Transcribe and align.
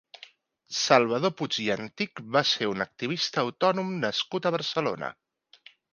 Salvador 0.77 1.31
Puig 1.41 1.57
i 1.65 1.65
Antich 1.75 2.21
va 2.37 2.43
ser 2.53 2.69
un 2.71 2.85
activista 2.87 3.43
autònom 3.45 3.93
nascut 4.07 4.49
a 4.51 4.57
Barcelona. 4.57 5.13